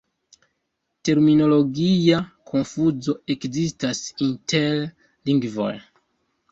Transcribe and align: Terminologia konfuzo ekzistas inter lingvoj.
Terminologia 1.09 2.23
konfuzo 2.53 3.17
ekzistas 3.37 4.05
inter 4.31 4.83
lingvoj. 4.85 5.73